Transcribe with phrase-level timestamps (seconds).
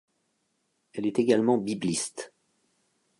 [0.93, 2.33] Elle est également bibliste.